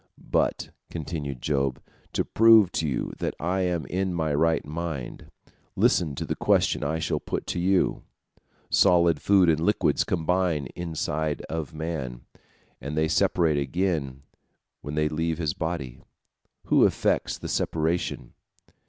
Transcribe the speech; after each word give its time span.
"But," 0.17 0.71
continued 0.89 1.43
Job, 1.43 1.79
"to 2.13 2.25
prove 2.25 2.71
to 2.71 2.87
you 2.87 3.13
that 3.19 3.35
I 3.39 3.59
am 3.59 3.85
in 3.85 4.15
my 4.15 4.33
right 4.33 4.65
mind, 4.65 5.29
listen 5.75 6.15
to 6.15 6.25
the 6.25 6.35
question 6.35 6.83
I 6.83 6.97
shall 6.97 7.19
put 7.19 7.45
to 7.45 7.59
you. 7.59 8.01
Solid 8.71 9.21
food 9.21 9.47
and 9.47 9.59
liquids 9.59 10.03
combine 10.03 10.65
inside 10.75 11.43
of 11.49 11.75
man, 11.75 12.21
and 12.81 12.97
they 12.97 13.07
separate 13.07 13.59
again 13.59 14.23
when 14.81 14.95
they 14.95 15.07
leave 15.07 15.37
his 15.37 15.53
body. 15.53 16.01
Who 16.65 16.83
effects 16.87 17.37
the 17.37 17.47
separation?" 17.47 18.33